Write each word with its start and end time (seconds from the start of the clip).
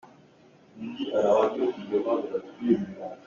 On 0.79 0.85
dit 0.95 1.11
à 1.13 1.21
la 1.21 1.31
radio 1.31 1.71
qu’il 1.73 1.91
y 1.93 1.97
aura 1.99 2.23
de 2.23 2.33
la 2.33 2.39
pluie 2.39 2.73
et 2.73 2.75
du 2.79 2.85
vent. 2.95 3.15